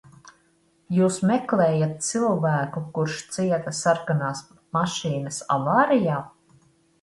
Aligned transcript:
Jūs 0.99 1.17
meklējat 1.31 1.93
cilvēku, 2.07 2.83
kurš 2.95 3.19
cieta 3.35 3.75
sarkanās 3.81 4.43
mašīnas 4.79 5.39
avārijā? 5.59 6.19